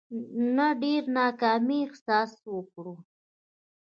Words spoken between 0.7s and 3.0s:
ډېر د ناکامي احساس وکړو.